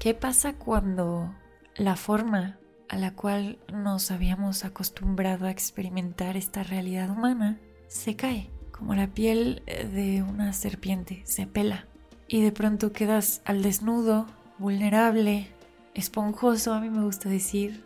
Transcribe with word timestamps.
¿Qué 0.00 0.14
pasa 0.14 0.54
cuando 0.54 1.34
la 1.76 1.94
forma 1.94 2.58
a 2.88 2.96
la 2.96 3.14
cual 3.14 3.58
nos 3.70 4.10
habíamos 4.10 4.64
acostumbrado 4.64 5.44
a 5.44 5.50
experimentar 5.50 6.38
esta 6.38 6.62
realidad 6.62 7.10
humana 7.10 7.60
se 7.86 8.16
cae? 8.16 8.48
Como 8.72 8.94
la 8.94 9.08
piel 9.08 9.62
de 9.66 10.22
una 10.22 10.54
serpiente 10.54 11.20
se 11.26 11.46
pela 11.46 11.84
y 12.28 12.40
de 12.40 12.50
pronto 12.50 12.94
quedas 12.94 13.42
al 13.44 13.62
desnudo, 13.62 14.26
vulnerable, 14.56 15.48
esponjoso, 15.92 16.72
a 16.72 16.80
mí 16.80 16.88
me 16.88 17.04
gusta 17.04 17.28
decir, 17.28 17.84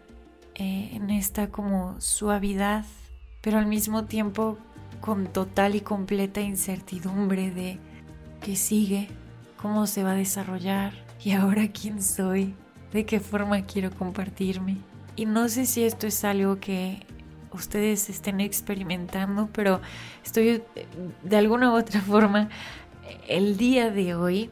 eh, 0.54 0.90
en 0.92 1.10
esta 1.10 1.48
como 1.48 2.00
suavidad, 2.00 2.84
pero 3.40 3.58
al 3.58 3.66
mismo 3.66 4.04
tiempo 4.04 4.56
con 5.00 5.26
total 5.32 5.74
y 5.74 5.80
completa 5.80 6.40
incertidumbre 6.40 7.50
de 7.50 7.80
qué 8.40 8.54
sigue, 8.54 9.08
cómo 9.60 9.88
se 9.88 10.04
va 10.04 10.12
a 10.12 10.14
desarrollar, 10.14 11.03
¿Y 11.24 11.32
ahora 11.32 11.68
quién 11.68 12.02
soy? 12.02 12.54
¿De 12.92 13.06
qué 13.06 13.18
forma 13.18 13.62
quiero 13.62 13.90
compartirme? 13.90 14.76
Y 15.16 15.24
no 15.24 15.48
sé 15.48 15.64
si 15.64 15.82
esto 15.82 16.06
es 16.06 16.22
algo 16.22 16.60
que 16.60 17.06
ustedes 17.50 18.10
estén 18.10 18.42
experimentando, 18.42 19.48
pero 19.50 19.80
estoy 20.22 20.62
de 21.22 21.36
alguna 21.36 21.72
u 21.72 21.78
otra 21.78 22.00
forma 22.02 22.50
el 23.26 23.56
día 23.56 23.90
de 23.90 24.14
hoy 24.14 24.50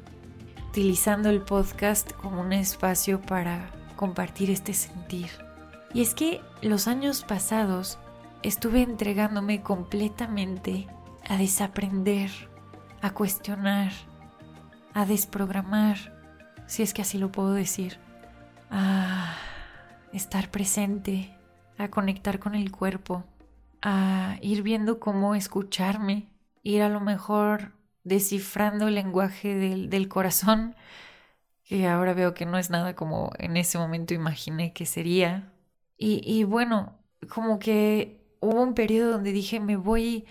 utilizando 0.70 1.28
el 1.28 1.42
podcast 1.42 2.10
como 2.12 2.40
un 2.40 2.54
espacio 2.54 3.20
para 3.20 3.70
compartir 3.96 4.50
este 4.50 4.72
sentir. 4.72 5.28
Y 5.92 6.00
es 6.00 6.14
que 6.14 6.40
los 6.62 6.88
años 6.88 7.22
pasados 7.22 7.98
estuve 8.42 8.80
entregándome 8.80 9.60
completamente 9.60 10.86
a 11.28 11.36
desaprender, 11.36 12.30
a 13.02 13.10
cuestionar, 13.10 13.92
a 14.94 15.04
desprogramar, 15.04 16.21
si 16.72 16.82
es 16.82 16.94
que 16.94 17.02
así 17.02 17.18
lo 17.18 17.30
puedo 17.30 17.52
decir, 17.52 17.98
a 18.70 19.36
estar 20.14 20.50
presente, 20.50 21.36
a 21.76 21.88
conectar 21.88 22.38
con 22.38 22.54
el 22.54 22.72
cuerpo, 22.72 23.24
a 23.82 24.38
ir 24.40 24.62
viendo 24.62 24.98
cómo 24.98 25.34
escucharme, 25.34 26.30
ir 26.62 26.80
a 26.80 26.88
lo 26.88 27.00
mejor 27.00 27.72
descifrando 28.04 28.88
el 28.88 28.94
lenguaje 28.94 29.54
del, 29.54 30.08
corazón, 30.08 30.74
que 31.62 31.86
ahora 31.88 32.14
veo 32.14 32.32
que 32.32 32.46
no 32.46 32.56
es 32.56 32.70
nada 32.70 32.96
como 32.96 33.32
en 33.36 33.58
ese 33.58 33.76
momento 33.76 34.14
imaginé 34.14 34.72
que 34.72 34.86
sería. 34.86 35.52
Y, 35.98 36.22
y 36.24 36.44
bueno, 36.44 36.96
como 37.28 37.58
que 37.58 38.24
hubo 38.40 38.62
un 38.62 38.72
periodo 38.72 39.12
donde 39.12 39.32
dije, 39.32 39.60
me 39.60 39.76
voy, 39.76 40.24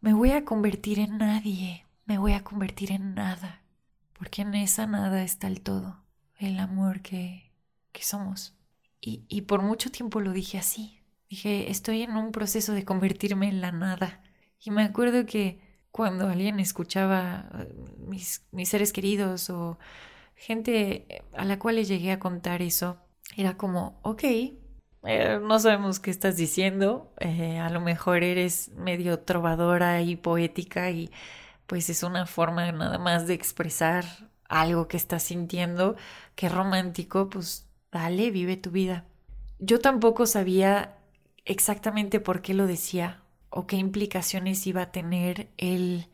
me 0.00 0.14
voy 0.14 0.32
a 0.32 0.44
convertir 0.44 0.98
en 0.98 1.18
nadie, 1.18 1.86
me 2.06 2.18
voy 2.18 2.32
a 2.32 2.42
convertir 2.42 2.90
en 2.90 3.14
nada 3.14 3.62
porque 4.18 4.42
en 4.42 4.54
esa 4.54 4.86
nada 4.86 5.22
está 5.22 5.46
el 5.46 5.60
todo, 5.60 6.02
el 6.38 6.58
amor 6.58 7.02
que, 7.02 7.52
que 7.92 8.02
somos. 8.02 8.54
Y, 9.00 9.24
y 9.28 9.42
por 9.42 9.62
mucho 9.62 9.90
tiempo 9.90 10.20
lo 10.20 10.32
dije 10.32 10.58
así. 10.58 11.00
Dije, 11.28 11.70
estoy 11.70 12.02
en 12.02 12.16
un 12.16 12.32
proceso 12.32 12.72
de 12.72 12.84
convertirme 12.84 13.48
en 13.48 13.60
la 13.60 13.72
nada. 13.72 14.22
Y 14.60 14.70
me 14.70 14.82
acuerdo 14.82 15.26
que 15.26 15.60
cuando 15.90 16.28
alguien 16.28 16.60
escuchaba 16.60 17.48
eh, 17.58 17.74
mis, 18.06 18.46
mis 18.52 18.68
seres 18.68 18.92
queridos 18.92 19.50
o 19.50 19.78
gente 20.34 21.24
a 21.34 21.44
la 21.44 21.58
cual 21.58 21.76
le 21.76 21.84
llegué 21.84 22.12
a 22.12 22.18
contar 22.18 22.62
eso, 22.62 22.98
era 23.36 23.56
como, 23.56 23.98
ok, 24.02 24.24
eh, 25.04 25.40
no 25.42 25.58
sabemos 25.58 26.00
qué 26.00 26.10
estás 26.10 26.36
diciendo, 26.36 27.12
eh, 27.20 27.58
a 27.58 27.70
lo 27.70 27.80
mejor 27.80 28.22
eres 28.22 28.70
medio 28.70 29.20
trovadora 29.20 30.02
y 30.02 30.16
poética 30.16 30.90
y 30.90 31.10
pues 31.66 31.90
es 31.90 32.02
una 32.02 32.26
forma 32.26 32.70
nada 32.72 32.98
más 32.98 33.26
de 33.26 33.34
expresar 33.34 34.04
algo 34.48 34.88
que 34.88 34.96
estás 34.96 35.24
sintiendo, 35.24 35.96
que 36.34 36.48
romántico, 36.48 37.28
pues 37.28 37.68
dale, 37.90 38.30
vive 38.30 38.56
tu 38.56 38.70
vida. 38.70 39.04
Yo 39.58 39.80
tampoco 39.80 40.26
sabía 40.26 40.98
exactamente 41.44 42.20
por 42.20 42.42
qué 42.42 42.54
lo 42.54 42.66
decía 42.66 43.22
o 43.50 43.66
qué 43.66 43.76
implicaciones 43.76 44.66
iba 44.66 44.82
a 44.82 44.92
tener 44.92 45.48
el 45.56 46.08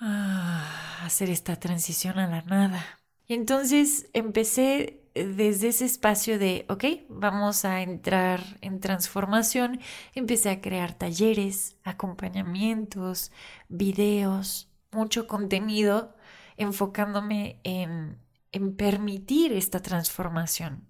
ah, 0.00 1.00
hacer 1.02 1.30
esta 1.30 1.56
transición 1.56 2.18
a 2.18 2.28
la 2.28 2.42
nada. 2.42 2.84
Y 3.26 3.34
entonces 3.34 4.08
empecé 4.12 5.00
desde 5.14 5.68
ese 5.68 5.84
espacio 5.84 6.38
de, 6.38 6.66
ok, 6.68 6.84
vamos 7.08 7.64
a 7.64 7.82
entrar 7.82 8.58
en 8.60 8.80
transformación, 8.80 9.80
empecé 10.14 10.50
a 10.50 10.60
crear 10.60 10.92
talleres, 10.92 11.76
acompañamientos, 11.84 13.30
videos, 13.68 14.68
mucho 14.94 15.26
contenido 15.26 16.14
enfocándome 16.56 17.60
en, 17.64 18.18
en 18.52 18.76
permitir 18.76 19.52
esta 19.52 19.80
transformación, 19.80 20.86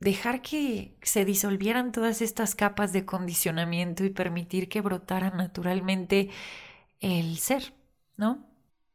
dejar 0.00 0.42
que 0.42 0.96
se 1.02 1.24
disolvieran 1.24 1.92
todas 1.92 2.20
estas 2.20 2.54
capas 2.54 2.92
de 2.92 3.06
condicionamiento 3.06 4.04
y 4.04 4.10
permitir 4.10 4.68
que 4.68 4.82
brotara 4.82 5.30
naturalmente 5.30 6.28
el 7.00 7.38
ser, 7.38 7.72
¿no? 8.16 8.46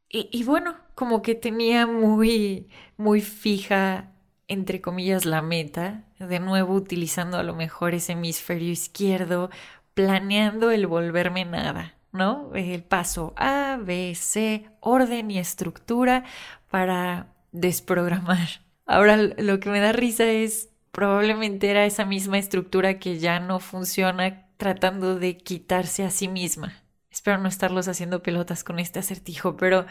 Y, 0.08 0.28
y, 0.30 0.44
bueno, 0.44 0.76
como 0.94 1.22
que 1.22 1.34
tenía 1.34 1.86
muy, 1.86 2.68
muy 2.98 3.22
fija, 3.22 4.12
entre 4.46 4.82
comillas, 4.82 5.24
la 5.24 5.40
meta, 5.40 6.04
de 6.18 6.38
nuevo 6.38 6.74
utilizando 6.74 7.38
a 7.38 7.42
lo 7.42 7.54
mejor 7.54 7.94
ese 7.94 8.12
hemisferio 8.12 8.70
izquierdo, 8.70 9.50
planeando 9.94 10.70
el 10.70 10.86
volverme 10.86 11.44
nada, 11.44 11.94
¿no? 12.12 12.54
El 12.54 12.84
paso 12.84 13.34
A, 13.36 13.78
B, 13.82 14.14
C, 14.14 14.68
orden 14.80 15.30
y 15.30 15.38
estructura 15.38 16.24
para 16.70 17.34
desprogramar. 17.52 18.48
Ahora 18.86 19.16
lo 19.16 19.60
que 19.60 19.70
me 19.70 19.80
da 19.80 19.92
risa 19.92 20.24
es 20.24 20.70
probablemente 20.90 21.70
era 21.70 21.86
esa 21.86 22.04
misma 22.04 22.38
estructura 22.38 22.98
que 22.98 23.18
ya 23.18 23.40
no 23.40 23.60
funciona 23.60 24.46
tratando 24.56 25.18
de 25.18 25.38
quitarse 25.38 26.04
a 26.04 26.10
sí 26.10 26.28
misma. 26.28 26.82
Espero 27.10 27.38
no 27.38 27.48
estarlos 27.48 27.88
haciendo 27.88 28.22
pelotas 28.22 28.64
con 28.64 28.78
este 28.78 28.98
acertijo, 28.98 29.56
pero 29.56 29.86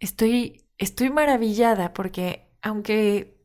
estoy 0.00 0.64
estoy 0.78 1.10
maravillada 1.10 1.92
porque 1.92 2.48
aunque 2.62 3.36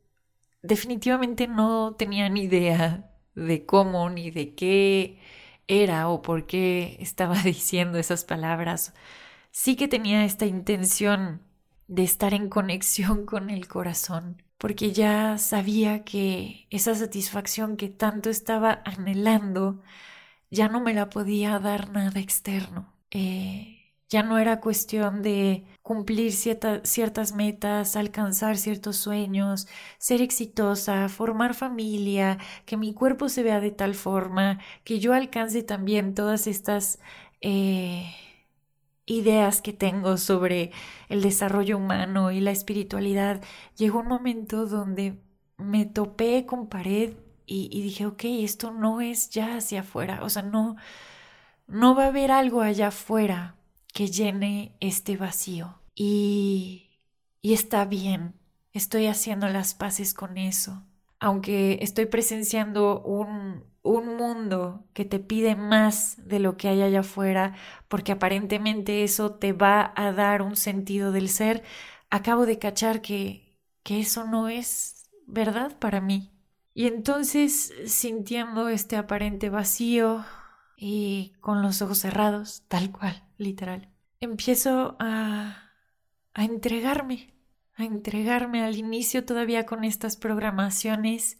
definitivamente 0.64 1.48
no 1.48 1.96
tenía 1.96 2.30
ni 2.30 2.44
idea 2.44 3.12
de 3.36 3.66
cómo 3.66 4.10
ni 4.10 4.32
de 4.32 4.56
qué 4.56 5.20
era 5.68 6.10
o 6.10 6.22
por 6.22 6.46
qué 6.48 6.98
estaba 7.00 7.36
diciendo 7.44 7.98
esas 7.98 8.26
palabras. 8.26 8.94
Sí 9.52 9.76
que 9.76 9.88
tenía 9.88 10.26
esta 10.26 10.46
intención 10.46 11.42
de 11.88 12.04
estar 12.04 12.34
en 12.34 12.50
conexión 12.50 13.26
con 13.26 13.50
el 13.50 13.68
corazón, 13.68 14.44
porque 14.58 14.92
ya 14.94 15.38
sabía 15.38 16.04
que 16.04 16.68
esa 16.72 16.96
satisfacción 16.96 17.78
que 17.78 17.90
tanto 17.90 18.30
estaba 18.30 18.82
anhelando 18.86 19.82
ya 20.52 20.70
no 20.70 20.82
me 20.82 20.94
la 20.94 21.10
podía 21.10 21.60
dar 21.60 21.92
nada 21.92 22.20
externo. 22.20 22.94
Eh, 23.12 23.75
ya 24.16 24.24
no 24.24 24.38
era 24.38 24.62
cuestión 24.62 25.22
de 25.22 25.66
cumplir 25.82 26.32
ciertas 26.32 27.34
metas, 27.34 27.98
alcanzar 27.98 28.56
ciertos 28.56 28.96
sueños, 28.96 29.68
ser 29.98 30.22
exitosa, 30.22 31.10
formar 31.10 31.54
familia, 31.54 32.38
que 32.66 32.78
mi 32.78 32.94
cuerpo 32.94 33.28
se 33.28 33.44
vea 33.44 33.60
de 33.60 33.72
tal 33.72 33.94
forma, 33.94 34.60
que 34.86 35.02
yo 35.02 35.14
alcance 35.14 35.64
también 35.64 36.14
todas 36.16 36.48
estas 36.48 37.00
eh, 37.42 38.06
ideas 39.06 39.62
que 39.62 39.74
tengo 39.74 40.16
sobre 40.16 40.72
el 41.10 41.22
desarrollo 41.22 41.76
humano 41.78 42.32
y 42.32 42.40
la 42.40 42.52
espiritualidad. 42.52 43.44
Llegó 43.76 44.00
un 44.00 44.08
momento 44.08 44.66
donde 44.66 45.20
me 45.58 45.86
topé 45.86 46.46
con 46.46 46.70
pared 46.70 47.16
y, 47.46 47.82
dije, 47.82 48.06
ok, 48.06 48.24
esto 48.24 48.72
no 48.72 49.02
es 49.02 49.30
ya 49.30 49.58
hacia 49.58 49.82
afuera, 49.82 50.24
o 50.24 50.30
sea, 50.30 50.42
no, 50.42 50.78
no 51.68 51.96
va 51.96 52.06
a 52.06 52.08
haber 52.08 52.32
algo 52.32 52.62
allá 52.62 52.88
afuera 52.88 53.56
que 53.96 54.08
llene 54.10 54.76
este 54.82 55.16
vacío. 55.16 55.80
Y, 55.96 57.00
y 57.42 57.54
está 57.54 57.86
bien, 57.86 58.36
estoy 58.74 59.08
haciendo 59.08 59.48
las 59.48 59.74
paces 59.74 60.14
con 60.14 60.38
eso. 60.38 60.84
Aunque 61.22 61.80
estoy 61.82 62.06
presenciando 62.06 63.02
un, 63.04 63.64
un 63.84 64.18
mundo 64.18 64.84
que 64.92 65.06
te 65.06 65.20
pide 65.20 65.56
más 65.56 66.18
de 66.28 66.40
lo 66.40 66.58
que 66.58 66.68
hay 66.68 66.82
allá 66.82 67.00
afuera, 67.00 67.56
porque 67.88 68.12
aparentemente 68.12 69.06
eso 69.06 69.36
te 69.36 69.54
va 69.54 69.94
a 69.96 70.12
dar 70.12 70.42
un 70.42 70.58
sentido 70.58 71.14
del 71.14 71.30
ser, 71.30 71.64
acabo 72.10 72.46
de 72.46 72.60
cachar 72.60 73.02
que, 73.02 73.58
que 73.82 74.02
eso 74.02 74.26
no 74.26 74.50
es 74.50 75.10
verdad 75.26 75.80
para 75.80 76.02
mí. 76.02 76.34
Y 76.74 76.88
entonces, 76.88 77.74
sintiendo 77.86 78.68
este 78.68 78.98
aparente 78.98 79.50
vacío 79.50 80.26
y 80.78 81.34
con 81.42 81.62
los 81.62 81.82
ojos 81.82 82.00
cerrados, 82.00 82.64
tal 82.68 82.92
cual, 82.92 83.24
literal, 83.38 83.90
empiezo 84.20 84.96
a, 85.00 85.72
a 86.34 86.44
entregarme, 86.44 87.34
a 87.76 87.86
entregarme 87.86 88.64
al 88.64 88.78
inicio 88.78 89.26
todavía 89.26 89.66
con 89.66 89.84
estas 89.84 90.18
programaciones 90.18 91.40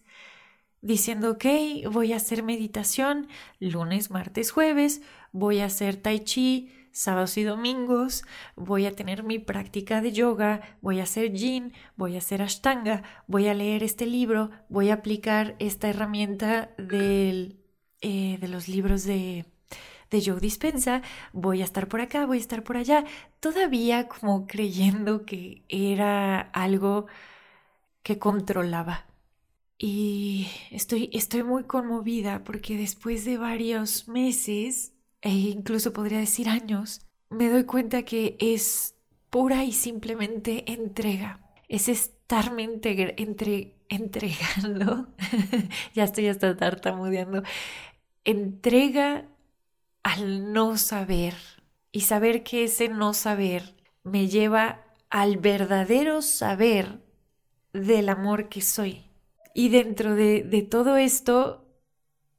diciendo, 0.82 1.32
ok, 1.32 1.46
voy 1.92 2.14
a 2.14 2.18
hacer 2.18 2.44
meditación 2.44 3.28
lunes, 3.60 4.12
martes, 4.12 4.52
jueves, 4.52 5.02
voy 5.32 5.60
a 5.60 5.66
hacer 5.66 5.98
tai 5.98 6.20
chi 6.20 6.72
sábados 6.96 7.38
y 7.38 7.44
domingos, 7.44 8.24
voy 8.56 8.86
a 8.86 8.96
tener 8.96 9.24
mi 9.24 9.38
práctica 9.38 10.02
de 10.02 10.14
yoga, 10.14 10.62
voy 10.82 11.02
a 11.02 11.04
hacer 11.04 11.34
yin, 11.34 11.74
voy 11.98 12.16
a 12.16 12.20
hacer 12.20 12.42
ashtanga, 12.42 13.04
voy 13.28 13.50
a 13.50 13.54
leer 13.54 13.84
este 13.84 14.06
libro, 14.06 14.50
voy 14.70 14.90
a 14.90 14.96
aplicar 14.96 15.58
esta 15.60 15.90
herramienta 15.90 16.74
del, 16.78 17.60
eh, 18.08 18.38
de 18.40 18.48
los 18.48 18.68
libros 18.68 19.04
de, 19.04 19.46
de 20.12 20.22
Joe 20.24 20.40
Dispensa, 20.40 21.02
voy 21.34 21.62
a 21.62 21.66
estar 21.66 21.88
por 21.88 22.02
acá, 22.02 22.28
voy 22.28 22.38
a 22.38 22.42
estar 22.42 22.64
por 22.64 22.78
allá, 22.78 23.04
todavía 23.40 24.08
como 24.08 24.46
creyendo 24.46 25.26
que 25.26 25.64
era 25.70 26.40
algo 26.40 27.08
que 28.04 28.20
controlaba. 28.20 29.08
Y 29.80 30.48
estoy, 30.70 31.10
estoy 31.14 31.42
muy 31.42 31.64
conmovida 31.64 32.44
porque 32.44 32.78
después 32.78 33.26
de 33.26 33.40
varios 33.40 34.08
meses 34.08 34.94
e 35.22 35.32
incluso 35.32 35.92
podría 35.92 36.20
decir 36.20 36.48
años, 36.48 37.02
me 37.32 37.50
doy 37.50 37.64
cuenta 37.64 38.04
que 38.04 38.38
es 38.40 38.96
pura 39.32 39.64
y 39.64 39.74
simplemente 39.74 40.72
entrega. 40.72 41.40
Es 41.68 41.90
estarme 41.90 42.66
entre 43.18 43.76
entregando. 43.90 45.08
ya 45.94 46.04
estoy 46.04 46.28
hasta 46.28 46.56
tartamudeando. 46.56 47.44
Entrega 48.26 49.30
al 50.04 50.52
no 50.52 50.78
saber. 50.78 51.34
Y 51.92 52.02
saber 52.02 52.44
que 52.44 52.66
ese 52.66 52.90
no 52.90 53.14
saber 53.14 53.76
me 54.04 54.28
lleva 54.28 54.84
al 55.10 55.38
verdadero 55.38 56.22
saber 56.22 57.02
del 57.72 58.10
amor 58.10 58.50
que 58.50 58.62
soy. 58.62 59.10
Y 59.54 59.70
dentro 59.70 60.16
de, 60.16 60.44
de 60.44 60.62
todo 60.62 60.98
esto 60.98 61.66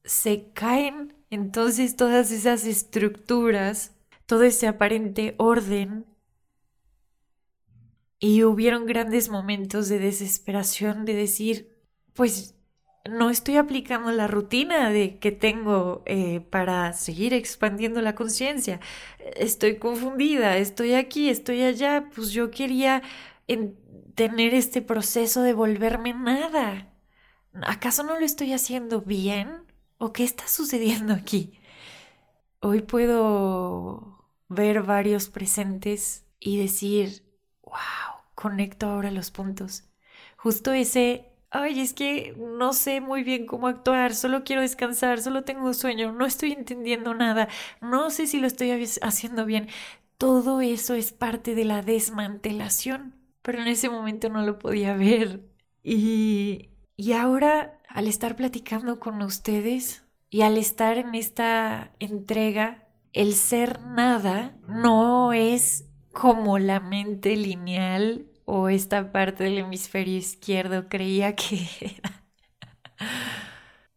se 0.04 0.52
caen 0.52 1.16
entonces 1.30 1.96
todas 1.96 2.30
esas 2.30 2.66
estructuras, 2.66 3.96
todo 4.26 4.42
ese 4.42 4.66
aparente 4.66 5.34
orden, 5.38 6.04
y 8.18 8.44
hubieron 8.44 8.86
grandes 8.86 9.28
momentos 9.28 9.88
de 9.88 9.98
desesperación 9.98 11.04
de 11.04 11.14
decir, 11.14 11.76
pues 12.14 12.55
no 13.08 13.30
estoy 13.30 13.56
aplicando 13.56 14.10
la 14.12 14.26
rutina 14.26 14.90
de 14.90 15.18
que 15.18 15.32
tengo 15.32 16.02
eh, 16.06 16.40
para 16.40 16.92
seguir 16.92 17.34
expandiendo 17.34 18.02
la 18.02 18.14
conciencia. 18.14 18.80
Estoy 19.36 19.78
confundida, 19.78 20.56
estoy 20.56 20.94
aquí, 20.94 21.28
estoy 21.28 21.62
allá. 21.62 22.08
Pues 22.14 22.30
yo 22.32 22.50
quería 22.50 23.02
tener 24.14 24.54
este 24.54 24.82
proceso 24.82 25.42
de 25.42 25.52
volverme 25.52 26.14
nada. 26.14 26.92
¿Acaso 27.62 28.02
no 28.02 28.18
lo 28.18 28.24
estoy 28.24 28.52
haciendo 28.52 29.00
bien? 29.02 29.64
¿O 29.98 30.12
qué 30.12 30.24
está 30.24 30.46
sucediendo 30.48 31.14
aquí? 31.14 31.52
Hoy 32.60 32.82
puedo 32.82 34.24
ver 34.48 34.82
varios 34.82 35.28
presentes 35.28 36.26
y 36.40 36.58
decir, 36.58 37.24
wow, 37.62 38.22
conecto 38.34 38.86
ahora 38.86 39.10
los 39.10 39.30
puntos. 39.30 39.84
Justo 40.36 40.72
ese, 40.72 41.35
ay, 41.62 41.80
es 41.80 41.92
que 41.92 42.34
no 42.36 42.72
sé 42.72 43.00
muy 43.00 43.22
bien 43.22 43.46
cómo 43.46 43.68
actuar, 43.68 44.14
solo 44.14 44.44
quiero 44.44 44.62
descansar, 44.62 45.20
solo 45.20 45.44
tengo 45.44 45.72
sueño, 45.74 46.12
no 46.12 46.26
estoy 46.26 46.52
entendiendo 46.52 47.14
nada, 47.14 47.48
no 47.80 48.10
sé 48.10 48.26
si 48.26 48.40
lo 48.40 48.46
estoy 48.46 48.70
haciendo 49.02 49.46
bien. 49.46 49.68
Todo 50.18 50.60
eso 50.60 50.94
es 50.94 51.12
parte 51.12 51.54
de 51.54 51.64
la 51.64 51.82
desmantelación, 51.82 53.14
pero 53.42 53.60
en 53.60 53.68
ese 53.68 53.90
momento 53.90 54.28
no 54.30 54.42
lo 54.42 54.58
podía 54.58 54.94
ver. 54.96 55.40
Y, 55.82 56.70
y 56.96 57.12
ahora 57.12 57.80
al 57.88 58.08
estar 58.08 58.36
platicando 58.36 58.98
con 59.00 59.22
ustedes 59.22 60.04
y 60.30 60.42
al 60.42 60.58
estar 60.58 60.98
en 60.98 61.14
esta 61.14 61.92
entrega, 61.98 62.88
el 63.12 63.34
ser 63.34 63.82
nada 63.82 64.56
no 64.68 65.32
es 65.32 65.88
como 66.12 66.58
la 66.58 66.80
mente 66.80 67.36
lineal 67.36 68.26
o 68.46 68.68
esta 68.70 69.12
parte 69.12 69.44
del 69.44 69.58
hemisferio 69.58 70.16
izquierdo 70.16 70.88
creía 70.88 71.36
que 71.36 71.68
era. 71.80 72.22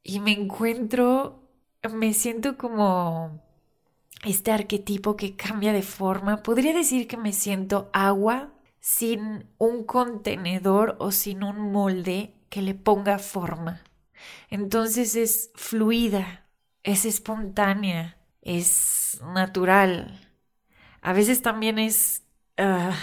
Y 0.03 0.19
me 0.19 0.31
encuentro, 0.31 1.47
me 1.89 2.13
siento 2.13 2.57
como 2.57 3.41
este 4.25 4.51
arquetipo 4.51 5.15
que 5.15 5.35
cambia 5.35 5.71
de 5.71 5.83
forma. 5.83 6.43
Podría 6.43 6.73
decir 6.73 7.07
que 7.07 7.15
me 7.15 7.31
siento 7.31 7.89
agua 7.93 8.51
sin 8.79 9.45
un 9.57 9.83
contenedor 9.83 10.97
o 10.99 11.11
sin 11.11 11.43
un 11.43 11.71
molde 11.71 12.33
que 12.49 12.61
le 12.61 12.73
ponga 12.73 13.19
forma. 13.19 13.83
Entonces 14.49 15.15
es 15.15 15.51
fluida, 15.55 16.47
es 16.83 17.05
espontánea, 17.05 18.17
es 18.41 19.21
natural. 19.33 20.19
A 21.01 21.13
veces 21.13 21.41
también 21.41 21.77
es... 21.79 22.23
Ah, 22.57 22.95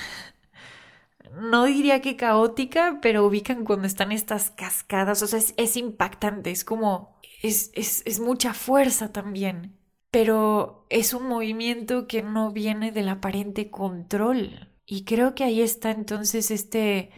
no 1.36 1.64
diría 1.64 2.00
que 2.00 2.16
caótica, 2.16 2.98
pero 3.02 3.26
ubican 3.26 3.64
cuando 3.64 3.86
están 3.86 4.12
estas 4.12 4.50
cascadas, 4.50 5.22
o 5.22 5.26
sea, 5.26 5.40
es, 5.56 5.76
impactante, 5.76 6.50
es 6.50 6.64
como, 6.64 7.18
es, 7.42 7.70
es 7.74 8.20
mucha 8.20 8.54
fuerza 8.54 9.12
también, 9.12 9.76
pero 10.10 10.86
es 10.90 11.12
un 11.14 11.28
movimiento 11.28 12.06
que 12.06 12.22
no 12.22 12.52
viene 12.52 12.92
del 12.92 13.08
aparente 13.08 13.70
control. 13.70 14.70
Y 14.86 15.04
creo 15.04 15.34
que 15.34 15.44
ahí 15.44 15.60
está 15.60 15.90
entonces 15.90 16.50
este, 16.50 17.10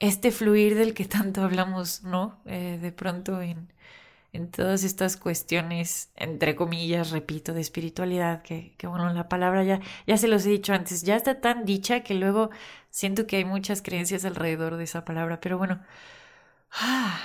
este 0.00 0.32
fluir 0.32 0.74
del 0.74 0.94
que 0.94 1.04
tanto 1.06 1.42
hablamos, 1.42 2.02
¿no? 2.02 2.42
Eh, 2.46 2.78
de 2.82 2.92
pronto 2.92 3.40
en, 3.40 3.72
en, 4.32 4.50
todas 4.50 4.84
estas 4.84 5.16
cuestiones, 5.16 6.10
entre 6.16 6.56
comillas, 6.56 7.10
repito, 7.10 7.52
de 7.52 7.60
espiritualidad, 7.60 8.42
que, 8.42 8.74
que, 8.78 8.86
bueno, 8.86 9.12
la 9.12 9.28
palabra 9.28 9.64
ya, 9.64 9.80
ya 10.06 10.16
se 10.16 10.28
los 10.28 10.46
he 10.46 10.50
dicho 10.50 10.72
antes, 10.72 11.02
ya 11.02 11.16
está 11.16 11.40
tan 11.40 11.64
dicha 11.64 12.02
que 12.02 12.14
luego 12.14 12.50
siento 12.90 13.26
que 13.26 13.36
hay 13.36 13.44
muchas 13.44 13.82
creencias 13.82 14.24
alrededor 14.24 14.76
de 14.76 14.84
esa 14.84 15.04
palabra, 15.04 15.40
pero 15.40 15.58
bueno, 15.58 15.82
ah, 16.72 17.20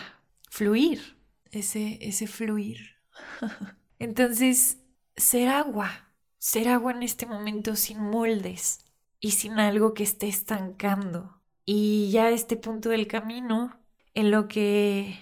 fluir, 0.50 1.18
ese, 1.52 1.98
ese 2.02 2.28
fluir. 2.28 2.98
Entonces, 4.00 4.80
ser 5.16 5.50
agua, 5.50 6.12
ser 6.38 6.70
agua 6.70 6.92
en 6.92 7.04
este 7.04 7.26
momento 7.26 7.76
sin 7.76 8.00
moldes 8.00 8.86
y 9.20 9.32
sin 9.32 9.60
algo 9.60 9.94
que 9.94 10.04
esté 10.04 10.28
estancando 10.28 11.38
y 11.70 12.10
ya 12.12 12.30
este 12.30 12.56
punto 12.56 12.88
del 12.90 13.08
camino, 13.08 13.78
en 14.14 14.32
lo 14.32 14.48
que 14.48 15.20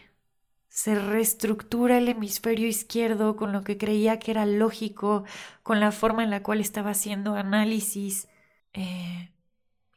se 0.76 0.94
reestructura 0.94 2.00
el 2.00 2.10
hemisferio 2.10 2.68
izquierdo 2.68 3.38
con 3.38 3.54
lo 3.54 3.64
que 3.64 3.78
creía 3.78 4.20
que 4.20 4.32
era 4.32 4.46
lógico, 4.46 5.24
con 5.64 5.80
la 5.80 5.94
forma 5.94 6.22
en 6.22 6.30
la 6.30 6.44
cual 6.44 6.60
estaba 6.60 6.90
haciendo 6.90 7.36
análisis 7.36 8.28
eh, 8.74 9.32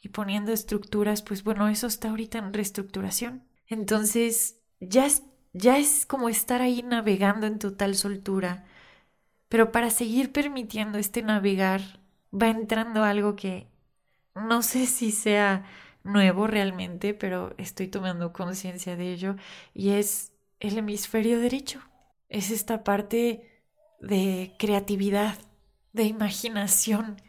y 0.00 0.10
poniendo 0.10 0.52
estructuras, 0.52 1.22
pues 1.22 1.42
bueno, 1.42 1.66
eso 1.66 1.88
está 1.88 2.10
ahorita 2.10 2.38
en 2.38 2.52
reestructuración. 2.52 3.42
Entonces, 3.66 4.60
ya 4.78 5.04
es, 5.06 5.24
ya 5.52 5.78
es 5.78 6.06
como 6.06 6.28
estar 6.28 6.62
ahí 6.62 6.84
navegando 6.84 7.48
en 7.48 7.58
total 7.58 7.96
soltura, 7.96 8.64
pero 9.48 9.72
para 9.72 9.90
seguir 9.90 10.30
permitiendo 10.30 10.98
este 10.98 11.22
navegar, 11.22 11.80
va 12.32 12.50
entrando 12.50 13.02
algo 13.02 13.34
que 13.34 13.66
no 14.36 14.62
sé 14.62 14.86
si 14.86 15.10
sea 15.10 15.64
nuevo 16.04 16.46
realmente, 16.46 17.14
pero 17.14 17.52
estoy 17.58 17.88
tomando 17.88 18.32
conciencia 18.32 18.94
de 18.94 19.12
ello 19.12 19.34
y 19.74 19.90
es 19.90 20.37
el 20.60 20.78
hemisferio 20.78 21.40
derecho. 21.40 21.80
Es 22.28 22.50
esta 22.50 22.84
parte 22.84 23.62
de 24.00 24.54
creatividad, 24.58 25.36
de 25.92 26.04
imaginación. 26.04 27.20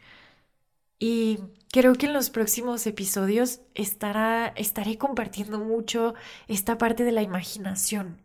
Y 0.98 1.38
creo 1.72 1.94
que 1.94 2.06
en 2.06 2.12
los 2.12 2.30
próximos 2.30 2.86
episodios 2.86 3.60
estará, 3.74 4.48
estaré 4.56 4.98
compartiendo 4.98 5.58
mucho 5.58 6.14
esta 6.48 6.78
parte 6.78 7.04
de 7.04 7.12
la 7.12 7.22
imaginación. 7.22 8.22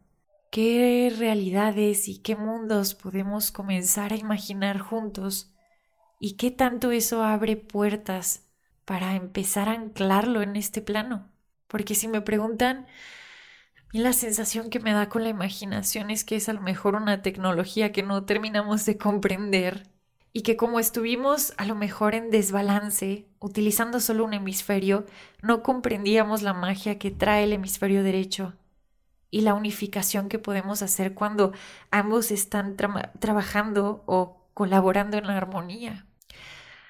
¿Qué 0.52 1.14
realidades 1.18 2.08
y 2.08 2.20
qué 2.20 2.36
mundos 2.36 2.96
podemos 2.96 3.52
comenzar 3.52 4.14
a 4.14 4.18
imaginar 4.18 4.80
juntos? 4.80 5.54
¿Y 6.20 6.34
qué 6.34 6.52
tanto 6.52 6.92
eso 6.92 7.24
abre 7.24 7.58
puertas 7.58 8.46
para 8.86 9.16
empezar 9.16 9.68
a 9.68 9.74
anclarlo 9.74 10.42
en 10.42 10.56
este 10.56 10.82
plano. 10.82 11.28
Porque 11.68 11.96
si 11.96 12.08
me 12.08 12.22
preguntan, 12.22 12.86
Y 13.92 14.00
la 14.00 14.13
sensación 14.13 14.70
que 14.70 14.80
me 14.80 14.94
da 14.94 15.10
con 15.10 15.24
la 15.24 15.30
imaginación 15.30 16.12
es 16.12 16.25
que 16.25 16.36
es 16.36 16.50
a 16.50 16.54
lo 16.54 16.62
mejor 16.62 16.96
una 16.96 17.22
tecnología 17.22 17.92
que 17.92 18.04
no 18.04 18.25
terminamos 18.25 18.86
de 18.86 18.98
comprender 18.98 19.89
y 20.34 20.42
que 20.42 20.58
como 20.58 20.82
estuvimos 20.82 21.54
a 21.56 21.65
lo 21.65 21.75
mejor 21.75 22.13
en 22.13 22.30
desbalance, 22.30 23.25
utilizando 23.39 24.01
solo 24.01 24.25
un 24.25 24.34
hemisferio, 24.34 25.06
no 25.42 25.63
comprendíamos 25.63 26.42
la 26.42 26.54
magia 26.54 27.00
que 27.00 27.10
trae 27.10 27.46
el 27.46 27.54
hemisferio 27.54 28.04
derecho 28.04 28.54
y 29.32 29.42
la 29.42 29.54
unificación 29.54 30.27
que 30.27 30.38
podemos 30.38 30.82
hacer 30.82 31.13
cuando 31.13 31.54
ambos 31.89 32.32
están 32.32 32.75
trabajando 32.75 34.04
o 34.08 34.46
colaborando 34.54 35.18
en 35.18 35.27
la 35.27 35.38
armonía. 35.38 36.06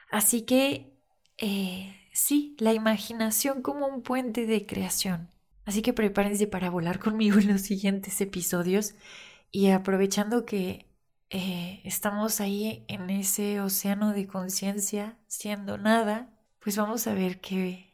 Así 0.09 0.41
que, 0.41 0.97
eh, 1.37 1.95
sí, 2.13 2.55
la 2.59 2.73
imaginación 2.73 3.61
como 3.61 3.85
un 3.85 4.01
puente 4.01 4.47
de 4.47 4.65
creación. 4.65 5.29
Así 5.65 5.81
que 5.81 5.93
prepárense 5.93 6.47
para 6.47 6.69
volar 6.69 6.99
conmigo 6.99 7.39
en 7.39 7.47
los 7.47 7.61
siguientes 7.61 8.21
episodios 8.21 8.95
y 9.51 9.69
aprovechando 9.69 10.45
que 10.45 10.85
eh, 11.29 11.81
estamos 11.83 12.39
ahí 12.39 12.85
en 12.87 13.09
ese 13.09 13.59
océano 13.59 14.13
de 14.13 14.27
conciencia, 14.27 15.17
siendo 15.27 15.77
nada, 15.77 16.29
pues 16.59 16.77
vamos 16.77 17.07
a 17.07 17.13
ver 17.13 17.41
qué, 17.41 17.93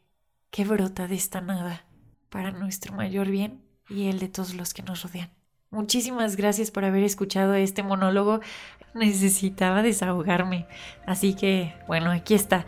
qué 0.50 0.64
brota 0.64 1.08
de 1.08 1.14
esta 1.14 1.40
nada 1.40 1.86
para 2.28 2.50
nuestro 2.50 2.94
mayor 2.94 3.28
bien 3.28 3.62
y 3.88 4.08
el 4.08 4.18
de 4.18 4.28
todos 4.28 4.54
los 4.54 4.74
que 4.74 4.82
nos 4.82 5.02
rodean. 5.02 5.30
Muchísimas 5.70 6.36
gracias 6.36 6.70
por 6.70 6.84
haber 6.84 7.02
escuchado 7.02 7.54
este 7.54 7.82
monólogo. 7.82 8.40
Necesitaba 8.94 9.82
desahogarme. 9.82 10.66
Así 11.06 11.34
que, 11.34 11.74
bueno, 11.86 12.10
aquí 12.10 12.34
está. 12.34 12.66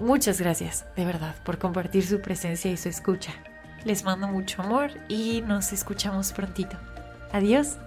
Muchas 0.00 0.40
gracias, 0.40 0.86
de 0.96 1.04
verdad, 1.04 1.36
por 1.44 1.58
compartir 1.58 2.06
su 2.06 2.22
presencia 2.22 2.72
y 2.72 2.78
su 2.78 2.88
escucha. 2.88 3.51
Les 3.84 4.04
mando 4.04 4.28
mucho 4.28 4.62
amor 4.62 4.90
y 5.08 5.42
nos 5.42 5.72
escuchamos 5.72 6.32
prontito. 6.32 6.76
Adiós. 7.32 7.78